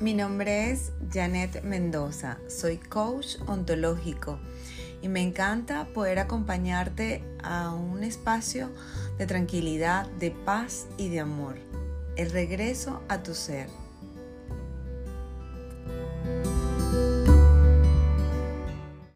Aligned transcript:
Mi 0.00 0.12
nombre 0.12 0.72
es 0.72 0.90
Janet 1.12 1.62
Mendoza, 1.62 2.38
soy 2.48 2.78
coach 2.78 3.36
ontológico 3.46 4.40
y 5.00 5.08
me 5.08 5.22
encanta 5.22 5.86
poder 5.94 6.18
acompañarte 6.18 7.22
a 7.42 7.72
un 7.72 8.02
espacio 8.02 8.70
de 9.18 9.26
tranquilidad, 9.26 10.06
de 10.18 10.32
paz 10.32 10.88
y 10.98 11.10
de 11.10 11.20
amor. 11.20 11.56
El 12.16 12.30
regreso 12.30 13.02
a 13.08 13.22
tu 13.22 13.34
ser. 13.34 13.68